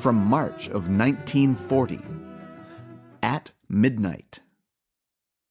[0.00, 2.00] from March of 1940.
[3.22, 4.40] At Midnight.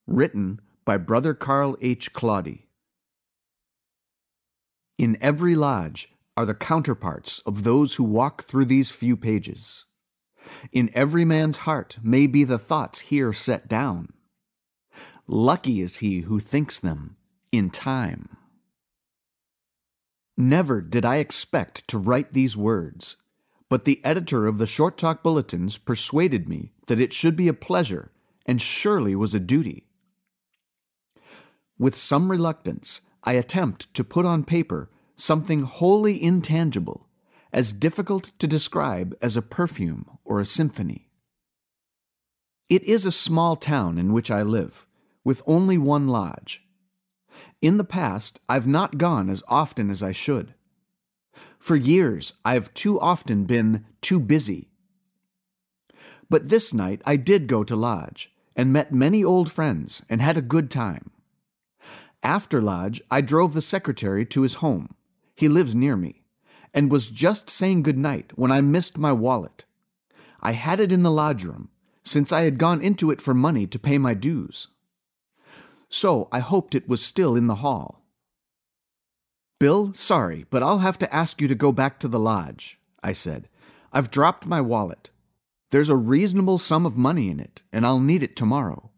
[0.08, 2.14] Written by Brother Carl H.
[2.14, 2.66] Claudy.
[4.98, 9.86] In every lodge are the counterparts of those who walk through these few pages.
[10.72, 14.14] In every man's heart may be the thoughts here set down.
[15.28, 17.18] Lucky is he who thinks them
[17.52, 18.36] in time.
[20.36, 23.18] Never did I expect to write these words,
[23.70, 27.54] but the editor of the Short Talk Bulletins persuaded me that it should be a
[27.54, 28.12] pleasure
[28.46, 29.86] and surely was a duty.
[31.78, 37.08] With some reluctance, I attempt to put on paper something wholly intangible,
[37.52, 41.10] as difficult to describe as a perfume or a symphony.
[42.70, 44.88] It is a small town in which I live,
[45.24, 46.64] with only one lodge.
[47.62, 50.54] In the past, I've not gone as often as I should.
[51.60, 54.70] For years, I've too often been too busy.
[56.30, 60.38] But this night, I did go to Lodge and met many old friends and had
[60.38, 61.12] a good time.
[62.24, 64.96] After Lodge, I drove the secretary to his home.
[65.36, 66.24] He lives near me,
[66.74, 69.66] and was just saying good night when I missed my wallet.
[70.42, 71.70] I had it in the lodge room,
[72.04, 74.68] since I had gone into it for money to pay my dues
[75.90, 78.06] so I hoped it was still in the hall.
[79.60, 83.14] Bill, sorry, but I'll have to ask you to go back to the lodge, I
[83.14, 83.50] said.
[83.92, 85.12] I've dropped my wallet.
[85.72, 88.90] There's a reasonable sum of money in it, and I'll need it tomorrow.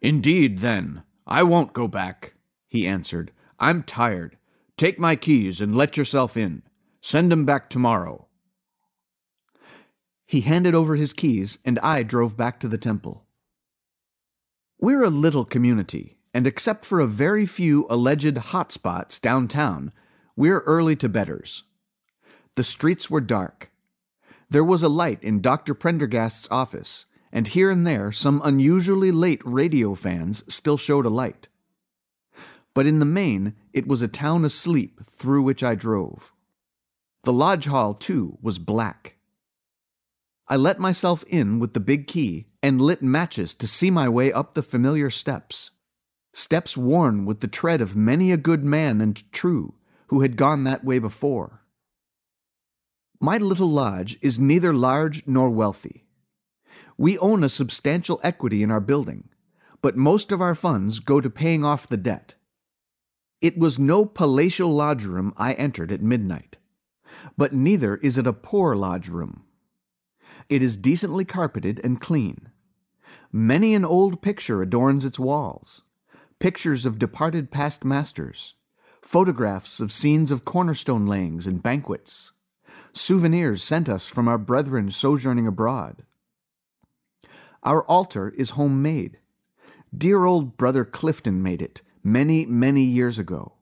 [0.00, 2.34] Indeed, then, I won't go back,
[2.68, 3.32] he answered.
[3.58, 4.38] I'm tired.
[4.78, 6.62] Take my keys and let yourself in.
[7.02, 8.28] Send Send 'em back tomorrow.
[10.26, 13.26] He handed over his keys, and I drove back to the temple.
[14.78, 19.92] We're a little community, and except for a very few alleged hotspots downtown,
[20.36, 21.64] we're early to bedders.
[22.56, 23.70] The streets were dark.
[24.48, 25.74] There was a light in Dr.
[25.74, 31.48] Prendergast's office, and here and there some unusually late radio fans still showed a light.
[32.74, 36.32] But in the main, it was a town asleep through which I drove.
[37.24, 39.16] The lodge hall, too, was black.
[40.48, 44.32] I let myself in with the big key and lit matches to see my way
[44.32, 45.70] up the familiar steps.
[46.32, 49.74] Steps worn with the tread of many a good man and true
[50.08, 51.62] who had gone that way before.
[53.20, 56.06] My little lodge is neither large nor wealthy.
[56.96, 59.28] We own a substantial equity in our building,
[59.82, 62.34] but most of our funds go to paying off the debt.
[63.40, 66.58] It was no palatial lodge room I entered at midnight,
[67.36, 69.44] but neither is it a poor lodge room.
[70.48, 72.50] It is decently carpeted and clean.
[73.32, 75.82] Many an old picture adorns its walls
[76.40, 78.54] pictures of departed past masters,
[79.02, 82.32] photographs of scenes of cornerstone layings and banquets,
[82.92, 86.02] souvenirs sent us from our brethren sojourning abroad.
[87.62, 89.18] Our altar is homemade.
[89.96, 93.52] Dear old brother Clifton made it many, many years ago.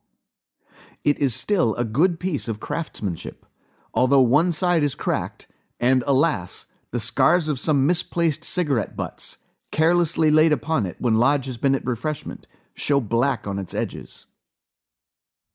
[1.02, 3.44] It is still a good piece of craftsmanship,
[3.92, 5.48] although one side is cracked,
[5.80, 9.38] and alas, the scars of some misplaced cigarette butts,
[9.72, 12.46] carelessly laid upon it when Lodge has been at refreshment,
[12.78, 14.26] show black on its edges.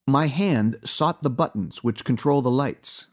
[0.06, 3.08] My hand sought the buttons which control the lights.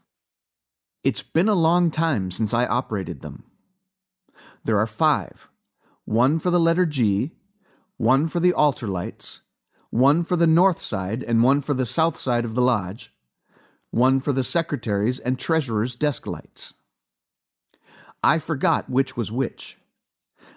[1.03, 3.43] It's been a long time since I operated them.
[4.63, 5.49] There are five
[6.03, 7.31] one for the letter G,
[7.97, 9.41] one for the altar lights,
[9.91, 13.13] one for the north side and one for the south side of the lodge,
[13.91, 16.73] one for the secretary's and treasurer's desk lights.
[18.23, 19.77] I forgot which was which.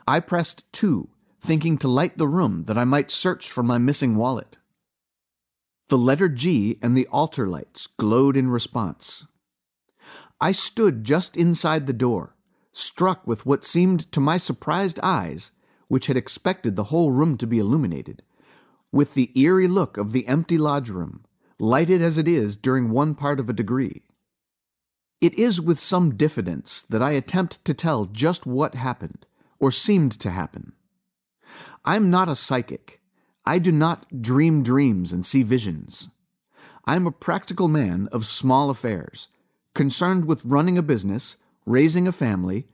[0.08, 1.10] I pressed two,
[1.44, 4.56] thinking to light the room that I might search for my missing wallet.
[5.88, 9.26] The letter G and the altar lights glowed in response.
[10.40, 12.34] I stood just inside the door,
[12.72, 15.52] struck with what seemed to my surprised eyes,
[15.88, 18.22] which had expected the whole room to be illuminated,
[18.90, 21.26] with the eerie look of the empty lodge room,
[21.58, 24.02] lighted as it is during one part of a degree.
[25.20, 29.26] It is with some diffidence that I attempt to tell just what happened,
[29.60, 30.72] or seemed to happen.
[31.84, 33.00] I'm not a psychic.
[33.44, 36.08] I do not dream dreams and see visions.
[36.86, 39.28] I am a practical man of small affairs,
[39.74, 41.36] concerned with running a business,
[41.66, 42.66] raising a family,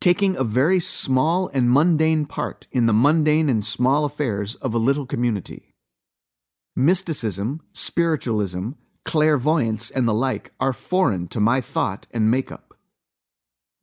[0.00, 4.78] taking a very small and mundane part in the mundane and small affairs of a
[4.78, 5.74] little community.
[6.74, 8.70] Mysticism, spiritualism,
[9.04, 12.71] clairvoyance, and the like are foreign to my thought and makeup.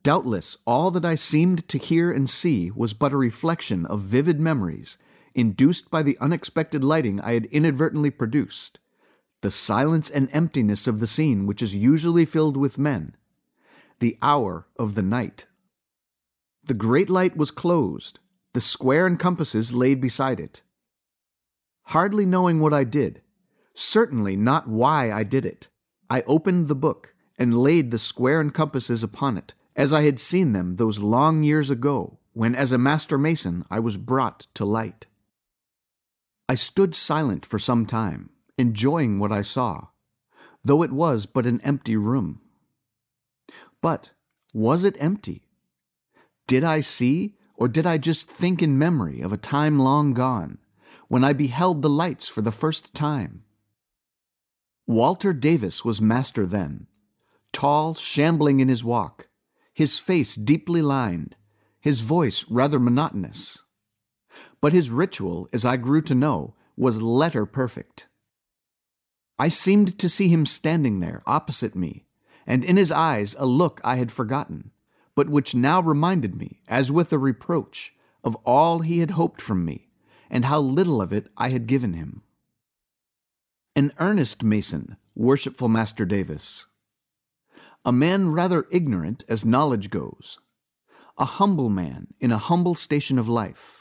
[0.02, 4.40] Doubtless, all that I seemed to hear and see was but a reflection of vivid
[4.40, 4.98] memories
[5.36, 8.80] induced by the unexpected lighting I had inadvertently produced,
[9.42, 13.16] the silence and emptiness of the scene which is usually filled with men,
[14.00, 15.48] the hour of the night.
[16.64, 18.20] The great light was closed,
[18.54, 20.62] the square and compasses laid beside it.
[21.84, 23.22] Hardly knowing what I did,
[23.74, 25.68] certainly not why I did it,
[26.10, 30.20] I opened the book and laid the square and compasses upon it, as I had
[30.20, 34.66] seen them those long years ago, when as a master mason I was brought to
[34.66, 35.06] light.
[36.50, 39.88] I stood silent for some time, enjoying what I saw,
[40.66, 42.42] though it was but an empty room.
[43.82, 44.12] But
[44.54, 45.48] was it empty?
[46.46, 50.58] Did I see, or did I just think in memory of a time long gone,
[51.08, 53.46] when I beheld the lights for the first time?
[54.86, 56.88] Walter Davis was master then,
[57.54, 59.29] tall, shambling in his walk,
[59.80, 61.36] his face deeply lined,
[61.80, 63.60] his voice rather monotonous
[64.62, 68.08] but his ritual, as I grew to know, was letter perfect.
[69.38, 72.06] I seemed to see him standing there opposite me,
[72.46, 74.72] and in his eyes a look I had forgotten,
[75.16, 79.64] but which now reminded me, as with a reproach, of all he had hoped from
[79.64, 79.88] me,
[80.30, 82.22] and how little of it I had given him.
[83.76, 86.66] An earnest mason, worshipful Master Davis.
[87.86, 90.38] A man rather ignorant as knowledge goes.
[91.18, 93.80] A humble man in a humble station of life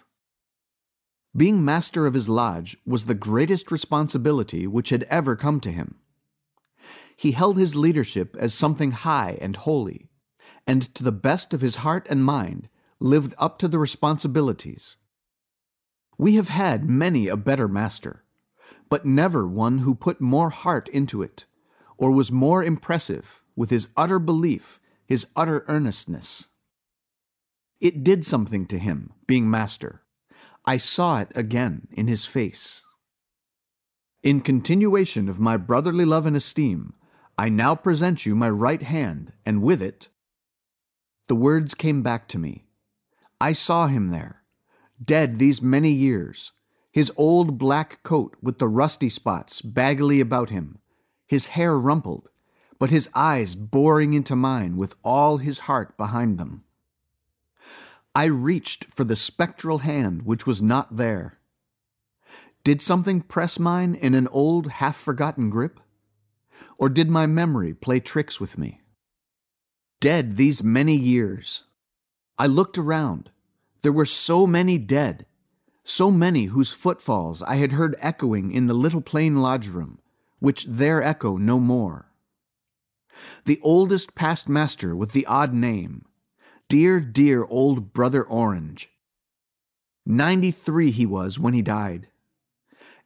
[1.36, 5.96] being master of his lodge was the greatest responsibility which had ever come to him.
[7.16, 10.08] He held his leadership as something high and holy,
[10.66, 12.68] and to the best of his heart and mind
[12.98, 14.96] lived up to the responsibilities.
[16.16, 18.24] We have had many a better master,
[18.88, 21.46] but never one who put more heart into it,
[21.96, 26.46] or was more impressive with his utter belief, his utter earnestness.
[27.80, 30.02] It did something to him, being master
[30.64, 32.82] I saw it again in his face.
[34.22, 36.92] In continuation of my brotherly love and esteem,
[37.38, 40.10] I now present you my right hand, and with it,
[41.26, 42.66] the words came back to me.
[43.40, 44.42] I saw him there,
[45.02, 46.52] dead these many years,
[46.92, 50.80] his old black coat with the rusty spots baggily about him,
[51.26, 52.28] his hair rumpled,
[52.78, 56.64] but his eyes boring into mine with all his heart behind them.
[58.14, 61.38] I reached for the spectral hand which was not there.
[62.64, 65.80] Did something press mine in an old, half forgotten grip?
[66.78, 68.80] Or did my memory play tricks with me?
[70.00, 71.64] Dead these many years.
[72.38, 73.30] I looked around.
[73.82, 75.26] There were so many dead,
[75.82, 80.00] so many whose footfalls I had heard echoing in the little plain lodge room,
[80.38, 82.07] which there echo no more.
[83.44, 86.04] The oldest past master with the odd name,
[86.68, 88.90] Dear, dear old Brother Orange.
[90.04, 92.08] 93 he was when he died.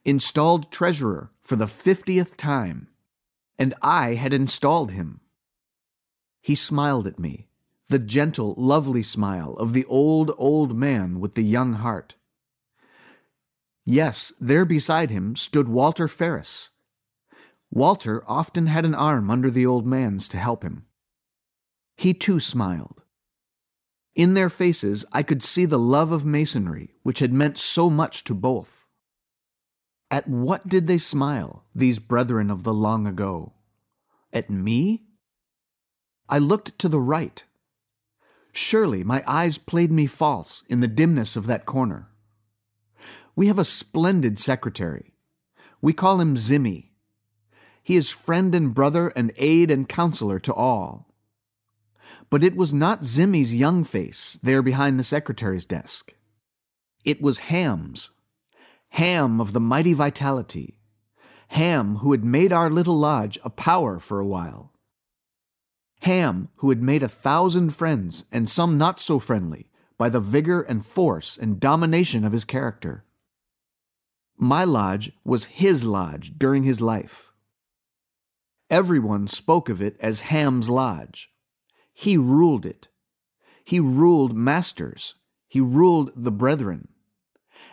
[0.03, 2.89] Installed treasurer for the 50th time,
[3.57, 5.21] and I had installed him.
[6.41, 7.47] He smiled at me,
[7.87, 12.15] the gentle, lovely smile of the old, old man with the young heart.
[13.85, 16.69] Yes, there beside him stood Walter Ferris.
[17.73, 20.85] Walter often had an arm under the old man's to help him.
[21.97, 23.03] He too smiled
[24.15, 28.23] in their faces, I could see the love of masonry, which had meant so much
[28.25, 28.85] to both.
[30.11, 33.53] At what did they smile, these brethren of the long ago?
[34.31, 35.05] At me?
[36.29, 37.43] I looked to the right.
[38.51, 42.09] Surely my eyes played me false in the dimness of that corner.
[43.35, 45.15] We have a splendid secretary.
[45.81, 46.92] We call him Zimmy.
[47.83, 51.13] He is friend and brother and aid and counselor to all.
[52.29, 56.13] But it was not Zimmy's young face there behind the secretary's desk.
[57.03, 58.11] It was Ham's.
[58.91, 60.79] Ham of the mighty vitality.
[61.49, 64.71] Ham who had made our little lodge a power for a while.
[66.01, 70.61] Ham who had made a thousand friends and some not so friendly by the vigor
[70.61, 73.03] and force and domination of his character.
[74.37, 77.32] My lodge was his lodge during his life.
[78.69, 81.31] Everyone spoke of it as Ham's Lodge.
[81.93, 82.87] He ruled it.
[83.65, 85.15] He ruled masters.
[85.47, 86.89] He ruled the brethren.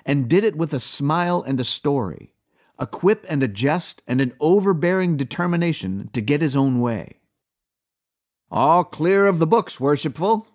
[0.05, 2.35] And did it with a smile and a story,
[2.79, 7.21] a quip and a jest, and an overbearing determination to get his own way.
[8.51, 10.47] All clear of the books, worshipful.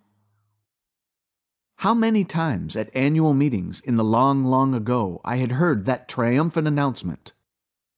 [1.78, 6.08] How many times at annual meetings in the long, long ago I had heard that
[6.08, 7.34] triumphant announcement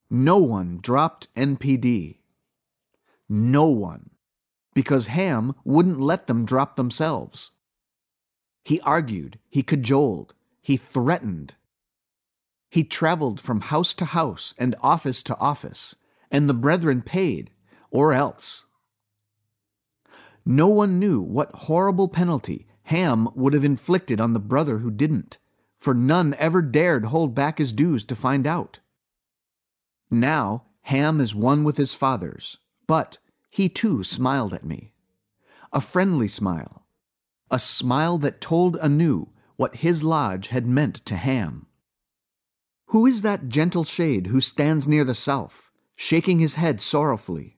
[0.09, 2.16] no one dropped NPD.
[3.29, 4.11] No one.
[4.73, 7.51] Because Ham wouldn't let them drop themselves.
[8.63, 11.55] He argued, he cajoled, he threatened.
[12.69, 15.95] He traveled from house to house and office to office,
[16.29, 17.51] and the brethren paid,
[17.91, 18.65] or else.
[20.45, 25.37] No one knew what horrible penalty Ham would have inflicted on the brother who didn't,
[25.77, 28.79] for none ever dared hold back his dues to find out.
[30.09, 34.93] Now Ham is one with his fathers, but he too smiled at me.
[35.73, 36.85] A friendly smile,
[37.51, 41.67] a smile that told anew what his lodge had meant to Ham.
[42.87, 47.57] Who is that gentle shade who stands near the south, shaking his head sorrowfully?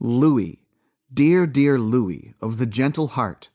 [0.00, 0.64] Louis,
[1.12, 3.50] dear, dear Louis, of the gentle heart,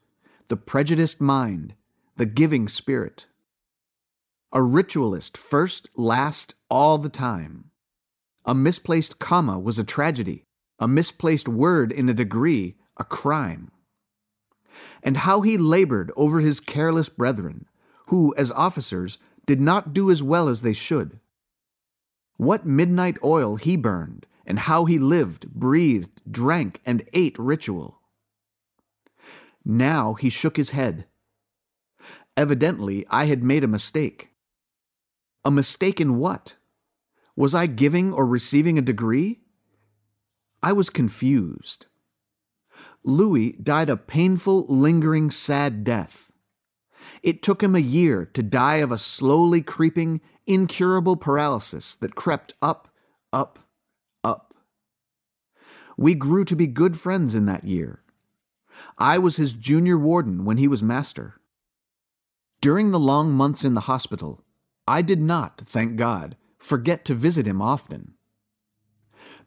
[0.48, 1.74] the prejudiced mind,
[2.18, 3.28] the giving spirit.
[4.52, 7.69] A ritualist first, last, all the time.
[8.50, 10.44] A misplaced comma was a tragedy,
[10.80, 13.70] a misplaced word in a degree, a crime.
[15.04, 17.68] And how he labored over his careless brethren,
[18.08, 21.20] who, as officers, did not do as well as they should.
[22.38, 28.00] What midnight oil he burned, and how he lived, breathed, drank, and ate ritual.
[29.64, 31.06] Now he shook his head.
[32.36, 34.32] Evidently, I had made a mistake.
[35.46, 36.56] A mistake in what?
[37.40, 39.40] Was I giving or receiving a degree?
[40.62, 41.86] I was confused.
[43.02, 46.34] Louis died a painful, lingering, sad death.
[47.24, 52.56] It took him a year to die of a slowly creeping, incurable paralysis that crept
[52.62, 52.90] up,
[53.32, 53.60] up,
[54.22, 54.54] up.
[55.96, 58.04] We grew to be good friends in that year.
[58.98, 61.40] I was his junior warden when he was master.
[62.60, 64.44] During the long months in the hospital,
[64.86, 68.14] I did not, thank God, forget to visit him often.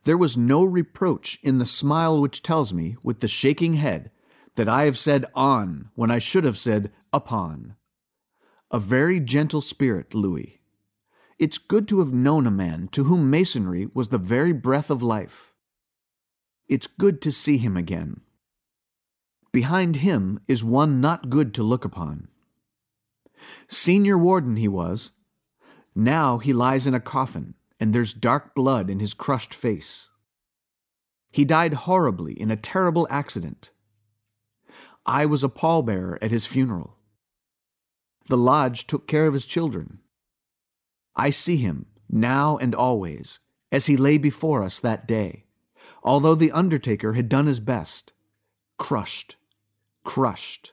[0.04, 4.10] There was no reproach in the smile which tells me, with the shaking head,
[4.56, 7.76] that I have said on when I should have said upon.
[8.70, 10.60] A very gentle spirit, Louis.
[11.38, 15.02] It's good to have known a man to whom masonry was the very breath of
[15.02, 15.54] life.
[16.68, 18.22] It's good to see him again.
[19.52, 22.28] Behind him is one not good to look upon.
[23.68, 25.12] Senior warden he was,
[25.94, 30.08] now he lies in a coffin, and there's dark blood in his crushed face.
[31.30, 33.70] He died horribly in a terrible accident.
[35.04, 36.96] I was a pallbearer at his funeral.
[38.28, 39.98] The lodge took care of his children.
[41.16, 45.46] I see him, now and always, as he lay before us that day,
[46.02, 48.12] although the undertaker had done his best,
[48.78, 49.36] crushed,
[50.04, 50.72] crushed.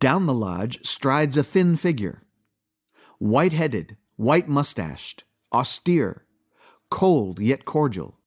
[0.00, 2.22] Down the lodge strides a thin figure
[3.18, 6.24] white headed, white mustached, austere,
[6.90, 8.18] cold yet cordial.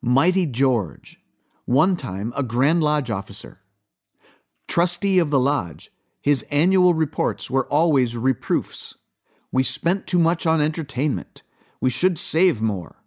[0.00, 1.20] Mighty George,
[1.64, 3.60] one time a Grand Lodge officer.
[4.68, 5.90] Trustee of the Lodge,
[6.20, 8.96] his annual reports were always reproofs.
[9.50, 11.42] We spent too much on entertainment.
[11.80, 13.02] We should save more.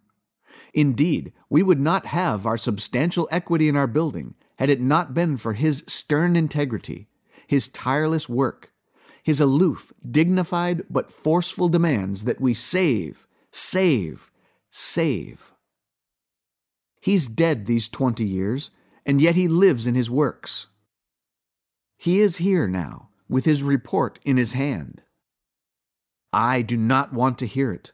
[0.74, 5.38] Indeed, we would not have our substantial equity in our building had it not been
[5.38, 7.08] for his stern integrity,
[7.48, 8.71] his tireless work,
[9.24, 14.32] his aloof, dignified, but forceful demands that we save, save,
[14.70, 15.54] save.
[17.00, 18.72] He's dead these twenty years,
[19.06, 20.68] and yet he lives in his works.
[21.98, 25.02] He is here now, with his report in his hand.
[26.34, 27.92] I do not want to hear it.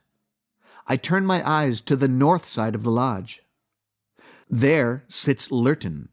[0.85, 3.41] I turn my eyes to the north side of the lodge.
[4.49, 6.09] There sits Lurton.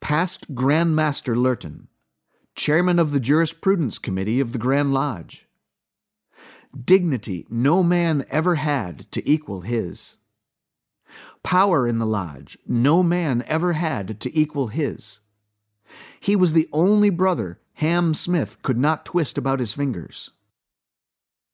[0.00, 1.88] Past Grand Master Lurton,
[2.58, 5.46] chairman of the Jurisprudence Committee of the Grand Lodge.
[6.84, 10.16] Dignity no man ever had to equal his.
[11.44, 15.20] Power in the lodge no man ever had to equal his.
[16.18, 20.32] He was the only brother Ham Smith could not twist about his fingers.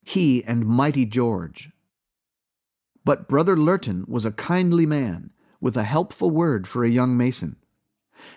[0.01, 1.69] He and mighty George.
[3.05, 5.29] But Brother Lurton was a kindly man,
[5.61, 7.57] with a helpful word for a young mason,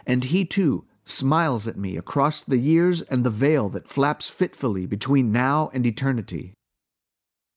[0.07, 4.87] and he too smiles at me across the years and the veil that flaps fitfully
[4.87, 6.55] between now and eternity.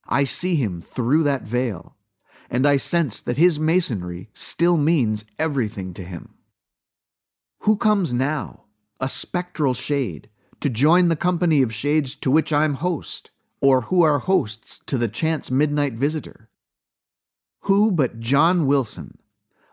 [0.06, 1.96] I see him through that veil,
[2.50, 6.34] and I sense that his masonry still means everything to him.
[7.60, 8.64] Who comes now,
[9.00, 10.28] a spectral shade,
[10.60, 13.30] to join the company of shades to which I'm host,
[13.60, 16.48] or who are hosts to the chance midnight visitor?
[17.62, 19.18] Who but John Wilson,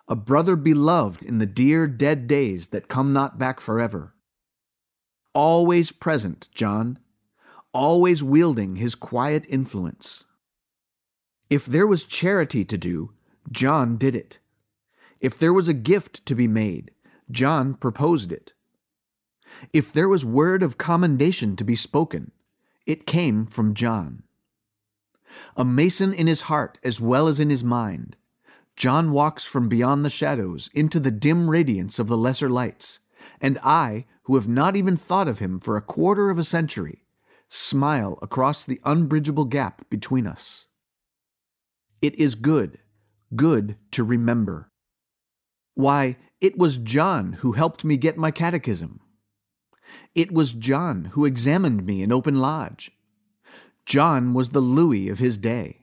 [0.10, 4.16] a brother beloved in the dear dead days that come not back forever.
[5.36, 6.98] Always present, John,
[7.74, 10.26] always wielding his quiet influence.
[11.48, 13.14] If there was charity to do,
[13.52, 14.40] John did it.
[15.20, 16.90] If there was a gift to be made,
[17.30, 18.54] John proposed it.
[19.72, 22.32] If there was word of commendation to be spoken,
[22.88, 24.24] it came from John.
[25.56, 28.16] A mason in his heart as well as in his mind,
[28.80, 33.00] John walks from beyond the shadows into the dim radiance of the lesser lights,
[33.42, 37.04] and I, who have not even thought of him for a quarter of a century,
[37.50, 40.68] smile across the unbridgeable gap between us.
[42.02, 42.80] It is good,
[43.36, 44.72] good to remember.
[45.74, 49.02] Why, it was John who helped me get my catechism.
[50.16, 52.92] It was John who examined me in open lodge.
[53.86, 55.82] John was the Louis of his day.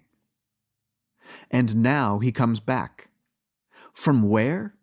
[1.51, 3.09] And now he comes back.
[3.93, 4.75] From where?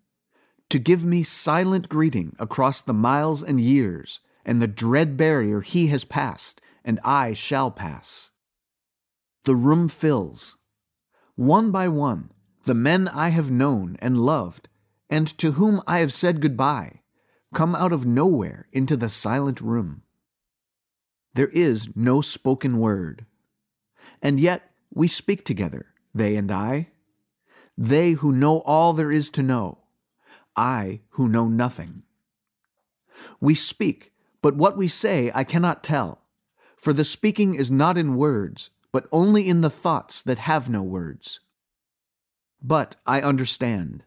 [0.70, 5.88] To give me silent greeting across the miles and years and the dread barrier he
[5.88, 8.32] has passed and I shall pass.
[9.46, 10.58] The room fills.
[11.36, 12.32] One by one,
[12.65, 14.70] the men I have known and loved,
[15.10, 17.01] and to whom I have said goodbye,
[17.53, 20.03] come out of nowhere into the silent room.
[21.34, 23.25] There is no spoken word.
[24.22, 26.89] And yet we speak together, they and I.
[27.77, 29.79] They who know all there is to know,
[30.55, 32.03] I who know nothing.
[33.39, 36.22] We speak, but what we say I cannot tell,
[36.77, 40.84] for the speaking is not in words, but only in the thoughts that have no
[40.84, 41.39] words.
[42.62, 44.03] But I understand.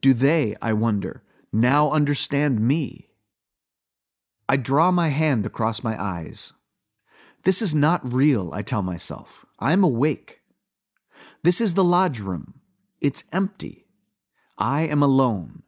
[0.00, 3.08] Do they, I wonder, now understand me?
[4.48, 6.52] I draw my hand across my eyes.
[7.44, 9.46] This is not real, I tell myself.
[9.58, 10.42] I am awake.
[11.46, 12.54] This is the lodge room.
[13.00, 13.86] It's empty.
[14.58, 15.62] I am alone.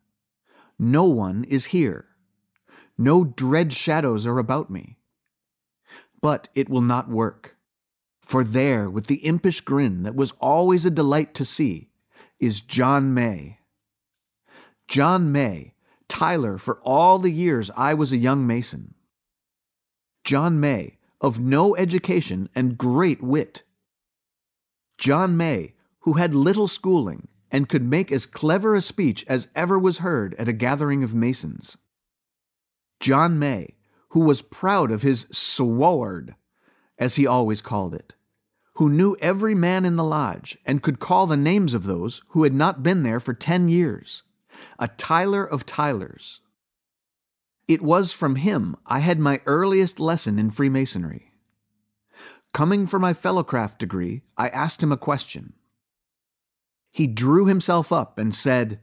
[0.77, 2.07] No one is here.
[2.99, 4.99] No dread shadows are about me.
[6.21, 7.59] But it will not work.
[8.23, 11.91] For there, with the impish grin that was always a delight to see,
[12.41, 13.61] is John May.
[14.89, 15.75] John May,
[16.09, 18.95] Tyler for all the years I was a young Mason.
[20.25, 23.63] John May, of no education and great wit.
[25.09, 29.79] John May, who had little schooling and could make as clever a speech as ever
[29.79, 31.79] was heard at a gathering of Masons.
[33.01, 33.77] John May,
[34.11, 36.35] who was proud of his sword,
[36.99, 38.13] as he always called it,
[38.75, 42.43] who knew every man in the lodge and could call the names of those who
[42.43, 44.25] had not been there for ten years
[44.79, 46.43] a Tyler of Tylers.
[47.67, 51.28] It was from him I had my earliest lesson in Freemasonry.
[52.53, 55.53] Coming for my fellowcraft degree, I asked him a question.
[56.91, 58.81] He drew himself up and said,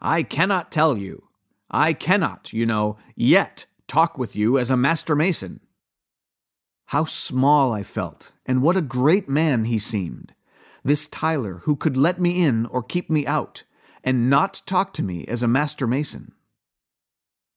[0.00, 1.28] I cannot tell you.
[1.70, 5.60] I cannot, you know, yet talk with you as a master mason.
[6.86, 10.34] How small I felt, and what a great man he seemed,
[10.82, 13.64] this Tyler who could let me in or keep me out,
[14.02, 16.32] and not talk to me as a master mason.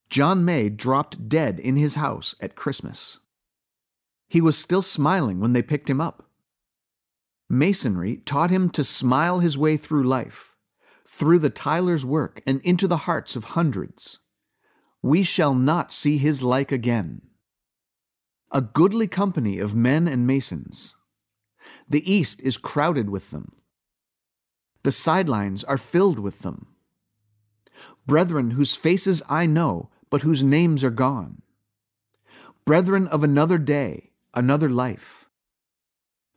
[0.10, 3.20] John May dropped dead in his house at Christmas.
[4.28, 6.30] He was still smiling when they picked him up.
[7.50, 10.56] Masonry taught him to smile his way through life,
[11.08, 14.20] through the Tyler's work and into the hearts of hundreds.
[15.02, 17.22] We shall not see his like again.
[18.52, 20.96] A goodly company of men and masons.
[21.90, 23.54] The East is crowded with them.
[24.84, 26.68] The sidelines are filled with them.
[28.06, 31.42] Brethren whose faces I know, but whose names are gone.
[32.66, 34.07] Brethren of another day,
[34.38, 35.28] another life.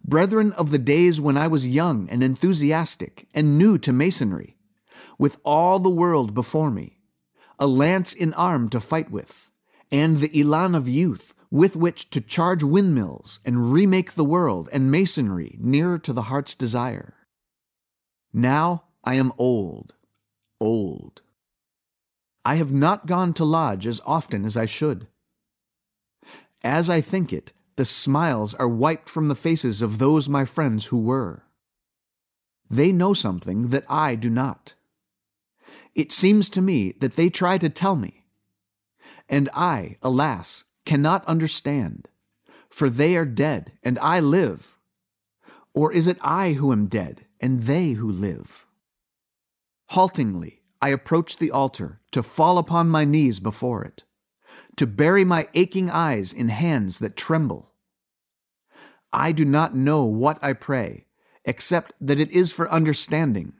[0.02, 4.56] Brethren of the days when I was young and enthusiastic and new to Masonry,
[5.18, 6.98] with all the world before me,
[7.58, 9.50] a lance in arm to fight with,
[9.92, 14.90] and the elan of youth with which to charge windmills and remake the world and
[14.90, 17.14] Masonry nearer to the heart's desire.
[18.32, 19.94] Now I am old,
[20.58, 21.20] old.
[22.46, 25.06] I have not gone to lodge as often as I should.
[26.62, 30.88] As I think it, the smiles are wiped from the faces of those my friends
[30.88, 31.44] who were.
[32.68, 34.74] They know something that I do not.
[35.94, 38.26] It seems to me that they try to tell me.
[39.30, 42.06] And I, alas, cannot understand,
[42.68, 44.76] for they are dead and I live.
[45.72, 48.66] Or is it I who am dead and they who live?
[49.92, 54.04] Haltingly, I approach the altar to fall upon my knees before it,
[54.76, 57.69] to bury my aching eyes in hands that tremble.
[59.12, 61.06] I do not know what I pray,
[61.44, 63.54] except that it is for understanding.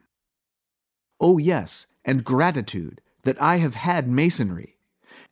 [1.21, 4.77] Oh, yes, and gratitude that I have had Masonry,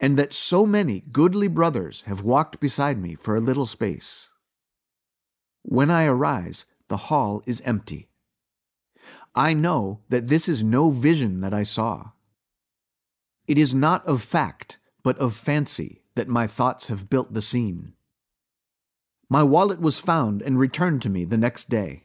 [0.00, 4.28] and that so many goodly brothers have walked beside me for a little space.
[5.62, 8.08] When I arise, the hall is empty.
[9.34, 12.10] I know that this is no vision that I saw.
[13.46, 17.94] It is not of fact, but of fancy, that my thoughts have built the scene.
[19.30, 22.04] My wallet was found and returned to me the next day.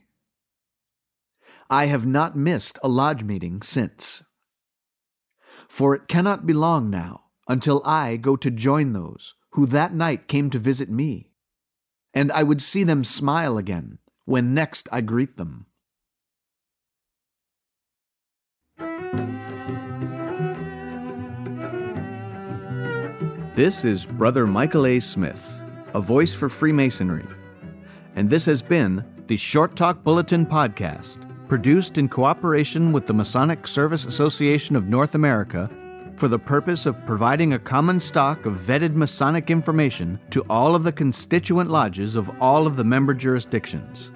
[1.70, 4.24] I have not missed a lodge meeting since.
[5.70, 10.28] For it cannot be long now until I go to join those who that night
[10.28, 11.32] came to visit me,
[12.14, 15.68] and I would see them smile again when next I greet them.
[23.56, 25.00] This is Brother Michael A.
[25.00, 25.63] Smith,
[25.94, 27.26] a voice for Freemasonry,
[28.16, 33.68] and this has been the Short Talk Bulletin Podcast, produced in cooperation with the Masonic
[33.68, 35.70] Service Association of North America
[36.18, 40.84] for the purpose of providing a common stock of vetted Masonic information to all of
[40.84, 44.12] the constituent lodges of all of the member jurisdictions,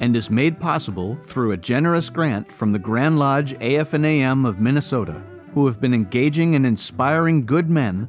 [0.00, 5.22] and is made possible through a generous grant from the Grand Lodge AF&AM of Minnesota,
[5.54, 8.08] who have been engaging and inspiring good men